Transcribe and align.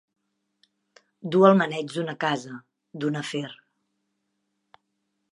Dur 1.33 1.41
el 1.49 1.59
maneig 1.59 1.93
d'una 1.97 2.15
casa, 2.23 2.57
d'un 3.03 3.19
afer. 3.19 3.43